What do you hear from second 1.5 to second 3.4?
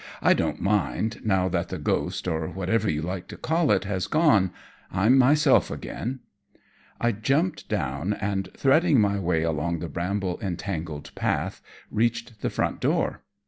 the ghost, or whatever you like to